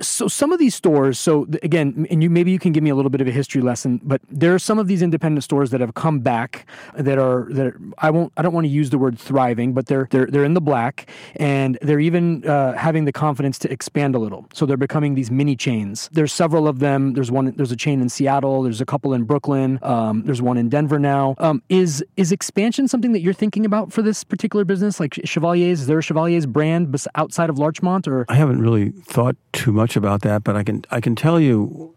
[0.00, 2.94] so some of these stores, so again, and you maybe you can give me a
[2.94, 5.80] little bit of a history lesson, but there are some of these independent stores that
[5.80, 6.66] have come back
[6.96, 9.86] that are that are, I won't, I don't want to use the word thriving, but
[9.86, 13.72] they're they're they're in the black and they're even uh, having the confidence confidence to
[13.72, 14.46] expand a little.
[14.52, 16.08] So they're becoming these mini chains.
[16.12, 17.14] There's several of them.
[17.14, 17.52] There's one.
[17.56, 18.62] There's a chain in Seattle.
[18.62, 19.78] There's a couple in Brooklyn.
[19.82, 21.34] Um, there's one in Denver now.
[21.38, 25.00] Um, is is expansion something that you're thinking about for this particular business?
[25.00, 28.06] Like Chevalier's, is there a Chevalier's brand outside of Larchmont?
[28.06, 31.40] Or I haven't really thought too much about that, but I can I can tell
[31.40, 31.94] you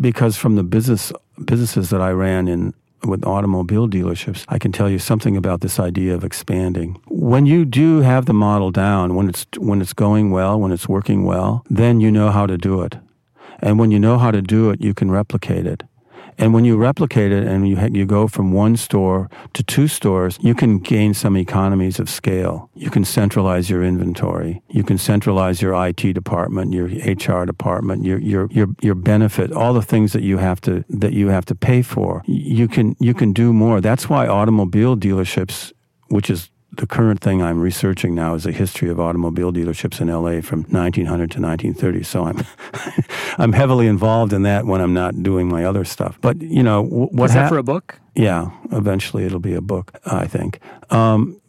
[0.00, 1.12] because from the business
[1.44, 5.78] businesses that I ran in with automobile dealerships, I can tell you something about this
[5.80, 7.00] idea of expanding.
[7.08, 10.88] When you do have the model down, when it's when it's going well, when it's
[10.88, 12.96] working well, then you know how to do it.
[13.60, 15.84] And when you know how to do it, you can replicate it.
[16.38, 19.88] And when you replicate it and you, ha- you go from one store to two
[19.88, 22.70] stores, you can gain some economies of scale.
[22.74, 24.62] You can centralize your inventory.
[24.68, 29.74] You can centralize your IT department, your HR department, your, your, your, your benefit, all
[29.74, 32.22] the things that you have to, that you have to pay for.
[32.26, 33.80] You can, you can do more.
[33.80, 35.72] That's why automobile dealerships,
[36.08, 40.08] which is the current thing I'm researching now is a history of automobile dealerships in
[40.08, 42.02] LA from 1900 to 1930.
[42.02, 42.44] So I'm
[43.38, 46.18] I'm heavily involved in that when I'm not doing my other stuff.
[46.20, 47.30] But you know what?
[47.30, 48.00] Is that for a book?
[48.14, 50.60] Yeah, eventually it'll be a book, I think.
[50.90, 51.40] Um,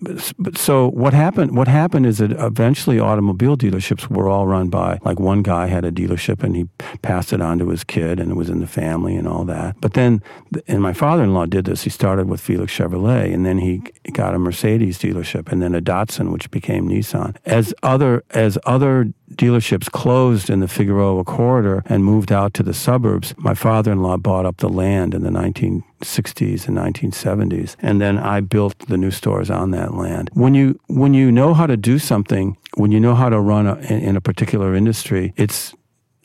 [0.56, 1.58] so what happened?
[1.58, 5.84] What happened is that eventually automobile dealerships were all run by like one guy had
[5.84, 6.70] a dealership and he
[7.02, 9.76] passed it on to his kid and it was in the family and all that.
[9.82, 10.24] But then,
[10.66, 11.84] and my father-in-law did this.
[11.84, 13.80] He started with Felix Chevrolet and then he
[14.14, 17.36] got a Mercedes dealership and then a Datsun, which became Nissan.
[17.46, 22.74] As other as other dealerships closed in the Figueroa corridor and moved out to the
[22.74, 28.42] suburbs, my father-in-law bought up the land in the 1960s and 1970s, and then I
[28.42, 30.30] built the new stores on that land.
[30.34, 33.68] When you when you know how to do something, when you know how to run
[33.68, 35.74] a, in a particular industry, it's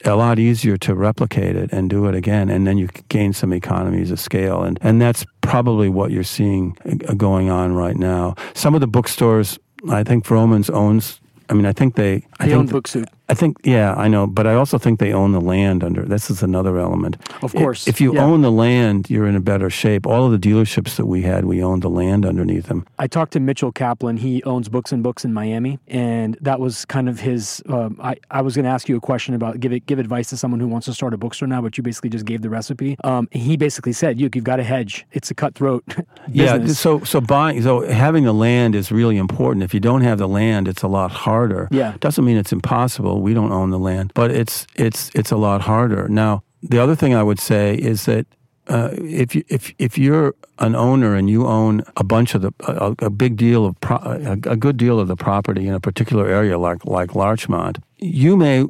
[0.05, 3.53] a lot easier to replicate it and do it again, and then you gain some
[3.53, 8.35] economies of scale, and and that's probably what you're seeing uh, going on right now.
[8.55, 12.27] Some of the bookstores, I think Vroman's owns I mean, I think they.
[12.39, 13.09] I they think own Book Soup.
[13.31, 16.03] I think, yeah, I know, but I also think they own the land under.
[16.03, 17.19] This is another element.
[17.43, 18.25] Of course, if, if you yeah.
[18.25, 20.07] own the land, you're in a better shape.
[20.07, 22.87] All of the dealerships that we had, we owned the land underneath them.
[22.99, 24.17] I talked to Mitchell Kaplan.
[24.17, 27.63] He owns Books and Books in Miami, and that was kind of his.
[27.69, 30.31] Um, I I was going to ask you a question about give it give advice
[30.31, 32.51] to someone who wants to start a bookstore now, but you basically just gave the
[32.51, 32.97] recipe.
[33.05, 35.07] Um, he basically said, "You you've got to hedge.
[35.13, 35.85] It's a cutthroat."
[36.29, 36.65] yeah.
[36.69, 39.65] So so buying so having the land is really important.
[39.65, 41.69] If you don't have the land, it's a lot harder.
[41.71, 41.95] Yeah.
[42.01, 43.18] Doesn't mean it's impossible.
[43.19, 46.09] We don't own the land but it's it's it's a lot harder.
[46.09, 48.27] Now, the other thing I would say is that
[48.67, 52.53] uh, if you if if you're an owner and you own a bunch of the
[52.67, 55.81] a, a big deal of pro, a, a, good deal of the property in a
[55.81, 58.67] particular area like like Larchmont, you may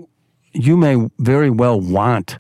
[0.52, 2.38] you may very well want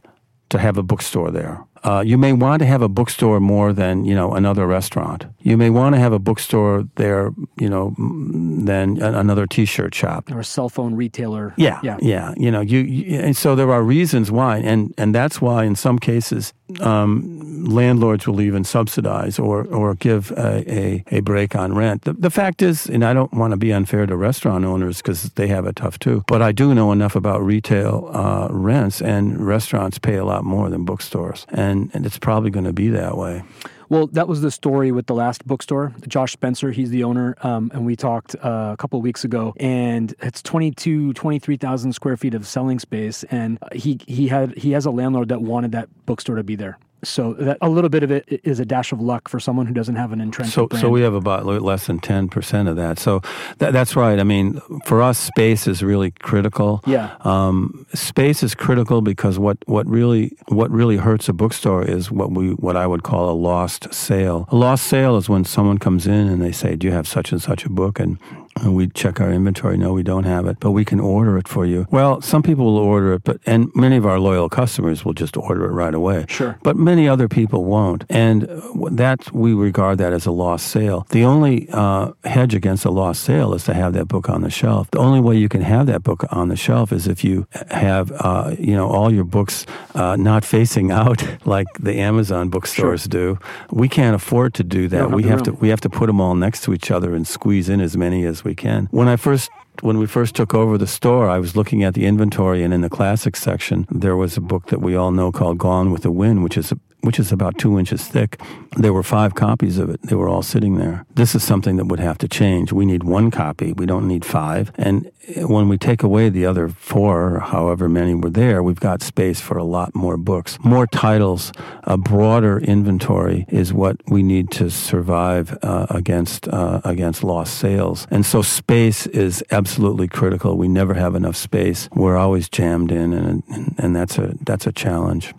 [0.50, 1.64] to have a bookstore there.
[1.84, 5.26] Uh, you may want to have a bookstore more than you know another restaurant.
[5.40, 10.40] You may want to have a bookstore there, you know, than another T-shirt shop or
[10.40, 11.54] a cell phone retailer.
[11.56, 12.34] Yeah, yeah, yeah.
[12.36, 15.76] You know, you, you and so there are reasons why, and and that's why in
[15.76, 21.74] some cases um, landlords will even subsidize or or give a, a, a break on
[21.74, 22.02] rent.
[22.02, 25.22] The, the, fact is, and I don't want to be unfair to restaurant owners because
[25.30, 29.40] they have it tough too, but I do know enough about retail uh, rents, and
[29.46, 33.16] restaurants pay a lot more than bookstores, and, and it's probably going to be that
[33.16, 33.42] way.
[33.88, 35.94] Well, that was the story with the last bookstore.
[36.06, 39.54] Josh Spencer, he's the owner, um, and we talked uh, a couple of weeks ago,
[39.58, 44.84] and it's 22, 23,000 square feet of selling space, and he he had he has
[44.84, 46.78] a landlord that wanted that bookstore to be there.
[47.04, 49.74] So that a little bit of it is a dash of luck for someone who
[49.74, 50.80] doesn't have an entrenched so, brand.
[50.80, 52.98] So we have about less than ten percent of that.
[52.98, 53.20] So
[53.58, 54.18] that, that's right.
[54.18, 56.82] I mean, for us, space is really critical.
[56.86, 57.14] Yeah.
[57.20, 62.32] Um, space is critical because what, what really what really hurts a bookstore is what
[62.32, 64.48] we what I would call a lost sale.
[64.50, 67.32] A lost sale is when someone comes in and they say, "Do you have such
[67.32, 68.18] and such a book?" and
[68.66, 69.76] we check our inventory.
[69.76, 71.86] No, we don't have it, but we can order it for you.
[71.90, 75.36] Well, some people will order it, but and many of our loyal customers will just
[75.36, 76.26] order it right away.
[76.28, 76.58] Sure.
[76.62, 78.42] But many other people won't, and
[78.90, 81.06] that we regard that as a lost sale.
[81.10, 84.50] The only uh, hedge against a lost sale is to have that book on the
[84.50, 84.90] shelf.
[84.90, 88.12] The only way you can have that book on the shelf is if you have,
[88.12, 93.08] uh, you know, all your books uh, not facing out like the Amazon bookstores sure.
[93.08, 93.38] do.
[93.70, 95.10] We can't afford to do that.
[95.10, 95.56] We have room.
[95.56, 97.96] to we have to put them all next to each other and squeeze in as
[97.96, 98.88] many as we can.
[98.90, 99.50] When I first
[99.82, 102.80] when we first took over the store, I was looking at the inventory, and in
[102.80, 106.10] the classics section, there was a book that we all know called Gone with the
[106.10, 108.40] Wind, which is a, which is about two inches thick.
[108.76, 110.02] There were five copies of it.
[110.02, 111.06] They were all sitting there.
[111.14, 112.72] This is something that would have to change.
[112.72, 113.72] We need one copy.
[113.72, 114.72] We don't need five.
[114.76, 119.40] And when we take away the other four, however many were there, we've got space
[119.40, 121.52] for a lot more books, more titles,
[121.84, 128.06] a broader inventory is what we need to survive uh, against uh, against lost sales.
[128.10, 130.56] And so space is absolutely critical.
[130.56, 131.88] We never have enough space.
[131.92, 135.34] We're always jammed in, and and, and that's a that's a challenge.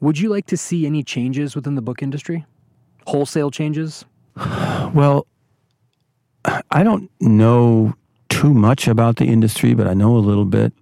[0.00, 2.44] Would you like to see any changes within the book industry?
[3.06, 4.04] Wholesale changes?
[4.94, 5.26] Well,
[6.70, 7.94] I don't know
[8.28, 10.72] too much about the industry, but I know a little bit.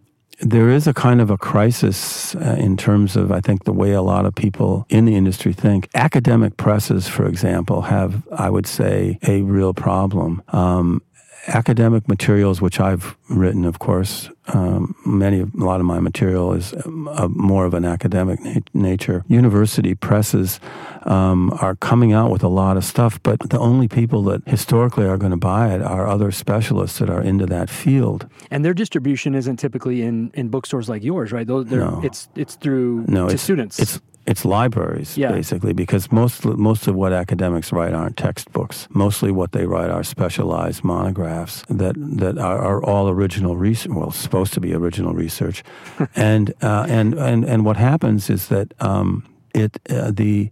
[0.40, 3.92] There is a kind of a crisis uh, in terms of, I think, the way
[3.92, 5.88] a lot of people in the industry think.
[5.94, 10.42] Academic presses, for example, have, I would say, a real problem.
[10.48, 11.02] Um,
[11.50, 16.72] academic materials, which I've written, of course, um, many, a lot of my material is
[16.72, 19.24] uh, more of an academic na- nature.
[19.28, 20.60] University presses
[21.02, 25.06] um, are coming out with a lot of stuff, but the only people that historically
[25.06, 28.28] are going to buy it are other specialists that are into that field.
[28.50, 31.46] And their distribution isn't typically in, in bookstores like yours, right?
[31.46, 32.00] Those, no.
[32.02, 33.78] It's it's through no, to it's, students.
[33.78, 35.32] It's it's libraries yeah.
[35.32, 38.86] basically because most most of what academics write aren't textbooks.
[38.90, 43.92] Mostly what they write are specialized monographs that that are, are all original research.
[43.92, 45.64] Well, supposed to be original research,
[46.14, 50.50] and uh, and and and what happens is that um, it uh, the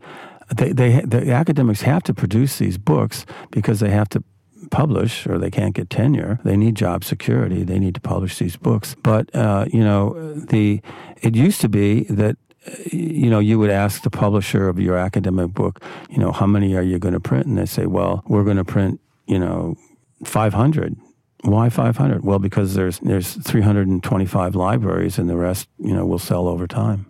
[0.55, 4.25] they, they the academics have to produce these books because they have to
[4.71, 6.41] publish or they can't get tenure.
[6.45, 7.63] They need job security.
[7.65, 8.97] They need to publish these books.
[9.03, 10.81] But uh, you know, the
[11.23, 12.37] it used to be that
[12.93, 16.77] you know, you would ask the publisher of your academic book, you know, how many
[16.77, 17.47] are you going to print?
[17.47, 19.77] And they say, well, we're going to print, you know,
[20.25, 20.97] 500.
[21.43, 22.25] Why 500?
[22.25, 27.07] Well, because there's there's 325 libraries, and the rest, you know, will sell over time.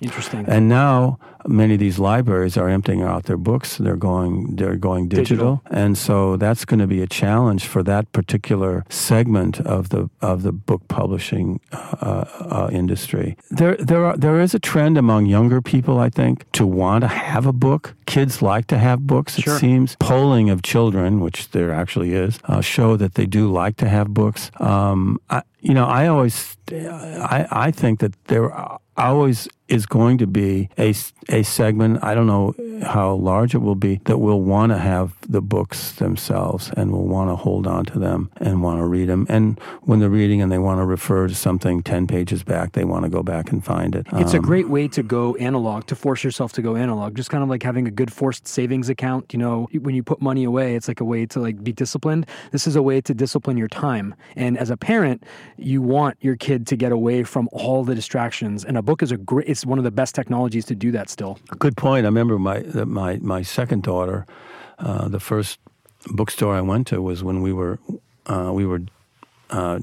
[0.00, 0.44] Interesting.
[0.46, 3.78] And now many of these libraries are emptying out their books.
[3.78, 5.78] They're going they're going digital, digital.
[5.82, 10.42] and so that's going to be a challenge for that particular segment of the of
[10.42, 13.36] the book publishing uh, uh, industry.
[13.50, 17.08] There there are, there is a trend among younger people, I think, to want to
[17.08, 17.94] have a book.
[18.06, 19.36] Kids like to have books.
[19.38, 19.56] Sure.
[19.56, 23.76] It seems polling of children, which there actually is, uh, show that they do like
[23.76, 24.50] to have books.
[24.60, 28.52] Um, I, you know, I always I I think that there
[28.96, 30.94] always is going to be a,
[31.28, 35.14] a segment, I don't know how large it will be, that will want to have
[35.28, 39.08] the books themselves and will want to hold on to them and want to read
[39.08, 39.26] them.
[39.28, 42.84] And when they're reading and they want to refer to something 10 pages back, they
[42.84, 44.06] want to go back and find it.
[44.14, 47.14] It's um, a great way to go analog, to force yourself to go analog.
[47.14, 49.32] Just kind of like having a good forced savings account.
[49.32, 52.26] You know, when you put money away, it's like a way to like be disciplined.
[52.52, 54.14] This is a way to discipline your time.
[54.34, 55.24] And as a parent,
[55.56, 58.64] you want your kid to get away from all the distractions.
[58.64, 61.10] And a book is a great, it's one of the best technologies to do that
[61.10, 61.38] still.
[61.58, 62.04] Good point.
[62.04, 64.26] I remember my my my second daughter,
[64.78, 65.58] uh, the first
[66.06, 67.78] bookstore I went to was when we were
[68.26, 68.82] uh, we were
[69.50, 69.80] uh,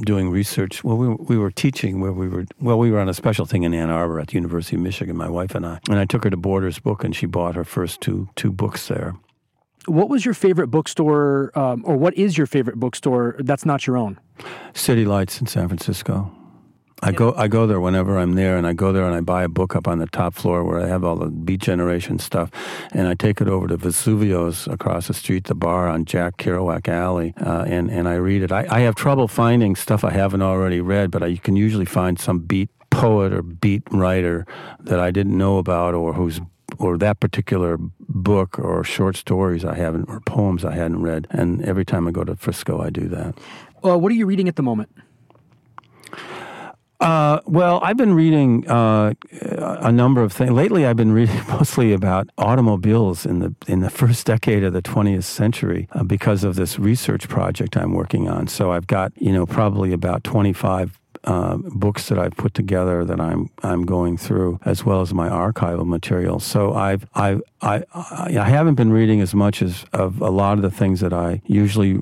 [0.00, 0.82] doing research.
[0.82, 2.46] Well, we were, we were teaching where we were.
[2.60, 5.16] Well, we were on a special thing in Ann Arbor at the University of Michigan.
[5.16, 7.64] My wife and I, and I took her to Borders Book, and she bought her
[7.64, 9.14] first two two books there.
[9.86, 13.98] What was your favorite bookstore, um, or what is your favorite bookstore that's not your
[13.98, 14.18] own?
[14.72, 16.32] City Lights in San Francisco.
[17.04, 19.44] I go I go there whenever I'm there, and I go there and I buy
[19.44, 22.50] a book up on the top floor where I have all the Beat Generation stuff,
[22.92, 26.88] and I take it over to Vesuvio's across the street, the bar on Jack Kerouac
[26.88, 28.50] Alley, uh, and and I read it.
[28.50, 32.18] I, I have trouble finding stuff I haven't already read, but I can usually find
[32.18, 34.46] some beat poet or beat writer
[34.80, 36.40] that I didn't know about or who's
[36.78, 41.26] or that particular book or short stories I haven't or poems I hadn't read.
[41.30, 43.36] And every time I go to Frisco, I do that.
[43.84, 44.88] Uh, what are you reading at the moment?
[47.00, 49.14] Uh, well, I've been reading uh,
[49.50, 50.52] a number of things.
[50.52, 54.82] Lately, I've been reading mostly about automobiles in the in the first decade of the
[54.82, 58.46] 20th century uh, because of this research project I'm working on.
[58.46, 63.20] So I've got you know probably about 25 uh, books that I've put together that
[63.20, 66.38] I'm I'm going through, as well as my archival material.
[66.38, 70.62] So I've I I I haven't been reading as much as of a lot of
[70.62, 72.00] the things that I usually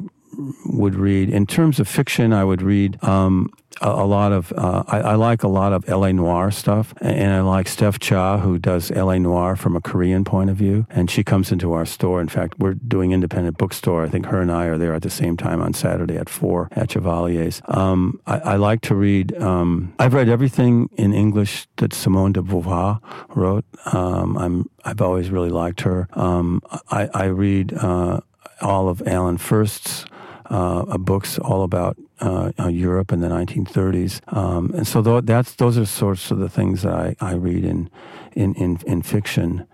[0.66, 1.28] would read.
[1.30, 4.52] In terms of fiction, I would read um, a, a, lot of.
[4.52, 6.12] Uh, I, I, like a lot of L.A.
[6.12, 9.18] noir stuff, and I like Steph Cha, who does L.A.
[9.18, 12.20] noir from a Korean point of view, and she comes into our store.
[12.20, 14.04] In fact, we're doing independent bookstore.
[14.04, 16.68] I think her and I are there at the same time on Saturday at four
[16.72, 17.62] at Chevalier's.
[17.66, 19.34] Um, I, I, like to read.
[19.40, 23.00] Um, I've read everything in English that Simone de Beauvoir
[23.34, 23.64] wrote.
[23.92, 24.70] Um, I'm.
[24.84, 26.08] I've always really liked her.
[26.14, 26.60] Um,
[26.90, 28.20] I, I, read uh,
[28.60, 30.04] all of Alan Furst's
[30.52, 35.54] uh, books all about uh, uh, Europe in the 1930s, um, and so th- that's
[35.54, 37.90] those are sorts of the things that I, I read in
[38.32, 39.66] in in, in fiction.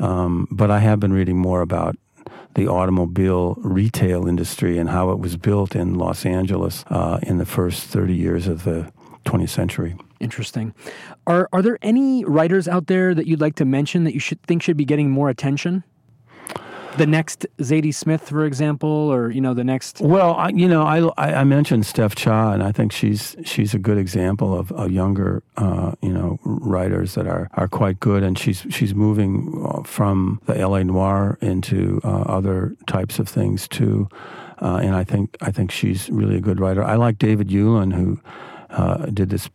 [0.00, 1.96] Um, but I have been reading more about
[2.54, 7.46] the automobile retail industry and how it was built in Los Angeles uh, in the
[7.46, 8.92] first 30 years of the
[9.24, 9.96] 20th century.
[10.20, 10.74] Interesting.
[11.26, 14.42] Are are there any writers out there that you'd like to mention that you should
[14.42, 15.84] think should be getting more attention?
[16.96, 20.00] The next Zadie Smith, for example, or you know the next.
[20.00, 23.78] Well, I, you know, I, I mentioned Steph Cha, and I think she's she's a
[23.78, 28.38] good example of, of younger uh, you know writers that are, are quite good, and
[28.38, 30.84] she's she's moving uh, from the L.A.
[30.84, 34.08] noir into uh, other types of things too,
[34.60, 36.82] uh, and I think I think she's really a good writer.
[36.82, 38.20] I like David Ulin, who
[38.70, 39.48] uh, did this.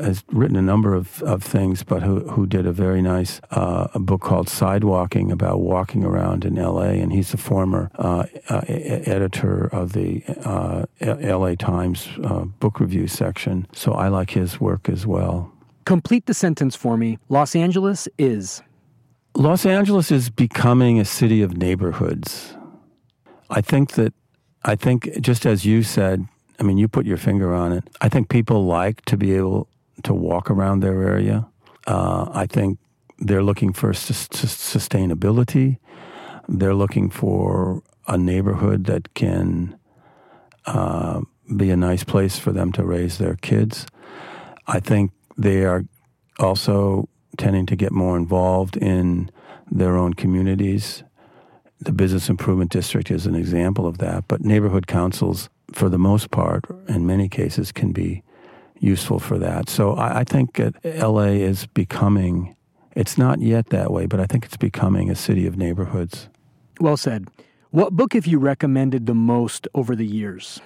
[0.00, 3.88] Has written a number of, of things, but who, who did a very nice uh,
[3.94, 7.00] a book called Sidewalking about walking around in L.A.
[7.00, 11.56] And he's the former uh, uh, editor of the uh, L.A.
[11.56, 13.66] Times uh, book review section.
[13.72, 15.52] So I like his work as well.
[15.84, 17.18] Complete the sentence for me.
[17.28, 18.62] Los Angeles is.
[19.34, 22.56] Los Angeles is becoming a city of neighborhoods.
[23.48, 24.12] I think that,
[24.64, 26.26] I think just as you said,
[26.58, 27.84] I mean, you put your finger on it.
[28.00, 29.68] I think people like to be able
[30.04, 31.48] to walk around their area.
[31.86, 32.78] Uh, I think
[33.18, 35.78] they're looking for sustainability.
[36.48, 39.78] They're looking for a neighborhood that can
[40.66, 41.20] uh,
[41.56, 43.86] be a nice place for them to raise their kids.
[44.66, 45.84] I think they are
[46.38, 49.30] also tending to get more involved in
[49.70, 51.04] their own communities.
[51.80, 56.30] The Business Improvement District is an example of that, but neighborhood councils for the most
[56.30, 58.22] part, in many cases, can be
[58.80, 59.68] useful for that.
[59.68, 62.56] So I, I think that LA is becoming,
[62.96, 66.28] it's not yet that way, but I think it's becoming a city of neighborhoods.
[66.80, 67.28] Well said.
[67.70, 70.60] What book have you recommended the most over the years?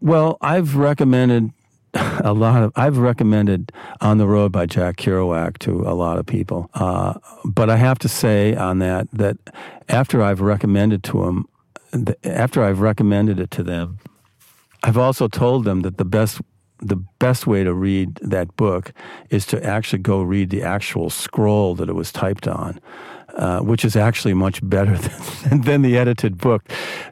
[0.00, 1.50] Well, I've recommended
[1.94, 6.26] a lot of I've recommended On the Road by Jack Kerouac to a lot of
[6.26, 6.70] people.
[6.74, 9.38] Uh, but I have to say on that that
[9.88, 13.98] after I've recommended to them, after I've recommended it to them,
[14.82, 16.40] I've also told them that the best
[16.78, 18.92] the best way to read that book
[19.30, 22.80] is to actually go read the actual scroll that it was typed on.
[23.36, 24.96] Uh, which is actually much better
[25.48, 26.62] than, than, the edited book.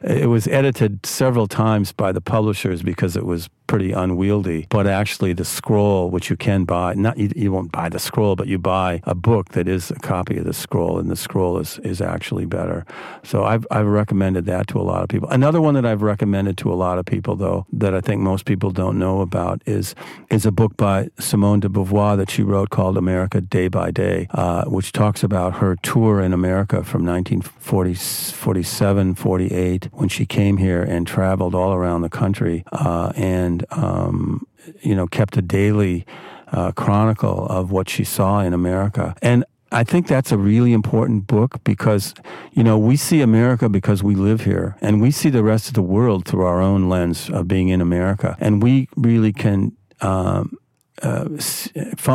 [0.01, 4.67] It was edited several times by the publishers because it was pretty unwieldy.
[4.69, 8.35] But actually, the scroll, which you can buy, not you, you, won't buy the scroll,
[8.35, 11.57] but you buy a book that is a copy of the scroll, and the scroll
[11.57, 12.85] is, is actually better.
[13.23, 15.29] So I've, I've recommended that to a lot of people.
[15.29, 18.45] Another one that I've recommended to a lot of people, though, that I think most
[18.45, 19.95] people don't know about is,
[20.29, 24.27] is a book by Simone de Beauvoir that she wrote called America Day by Day,
[24.31, 30.83] uh, which talks about her tour in America from 1947, 48, when she came here
[30.83, 32.63] and traveled all around the country.
[32.71, 34.47] Uh, and and um,
[34.81, 36.05] you know kept a daily
[36.51, 39.15] uh, chronicle of what she saw in America.
[39.21, 42.13] And I think that's a really important book because,
[42.53, 45.73] you know, we see America because we live here and we see the rest of
[45.73, 48.37] the world through our own lens of being in America.
[48.39, 50.55] And we really can um,
[51.01, 51.27] uh,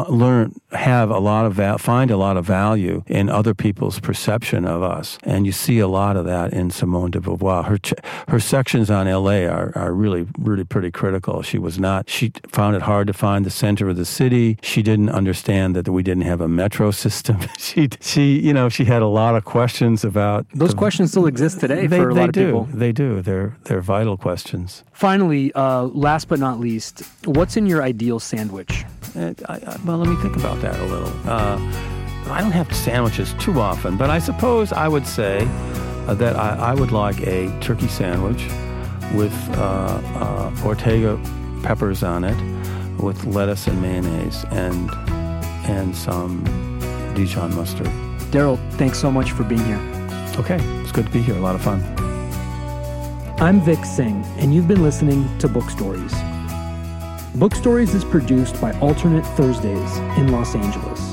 [0.08, 4.64] learn have a lot of val- find a lot of value in other people's perception
[4.64, 7.64] of us, and you see a lot of that in Simone de Beauvoir.
[7.66, 7.94] Her ch-
[8.28, 9.46] her sections on L.A.
[9.46, 11.42] are, are really really pretty critical.
[11.42, 14.58] She was not she found it hard to find the center of the city.
[14.62, 17.40] She didn't understand that we didn't have a metro system.
[17.58, 21.26] she she you know she had a lot of questions about those the, questions still
[21.26, 22.46] exist today they, for a lot of do.
[22.46, 22.64] people.
[22.72, 23.20] They do.
[23.20, 24.84] They're they're vital questions.
[24.92, 28.69] Finally, uh, last but not least, what's in your ideal sandwich?
[29.16, 31.12] Uh, I, I, well, let me think about that a little.
[31.28, 31.58] Uh,
[32.30, 35.40] I don't have sandwiches too often, but I suppose I would say
[36.06, 38.44] uh, that I, I, would like a turkey sandwich
[39.14, 41.20] with uh, uh, Ortega
[41.62, 42.36] peppers on it,
[43.02, 44.90] with lettuce and mayonnaise, and
[45.68, 46.44] and some
[47.14, 47.86] Dijon mustard.
[48.30, 49.80] Darryl, thanks so much for being here.
[50.36, 51.36] Okay, it's good to be here.
[51.36, 51.82] A lot of fun.
[53.40, 56.12] I'm Vic Singh, and you've been listening to Book Stories.
[57.36, 61.09] Book Stories is produced by Alternate Thursdays in Los Angeles.